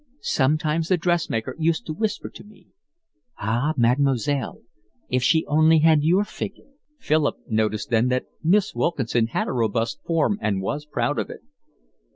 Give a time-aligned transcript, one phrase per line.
[0.23, 2.69] Sometimes the dressmaker used to whisper to me:
[3.37, 4.61] 'Ah, Mademoiselle,
[5.09, 9.99] if she only had your figure.'" Philip noticed then that Miss Wilkinson had a robust
[10.03, 11.41] form and was proud of it.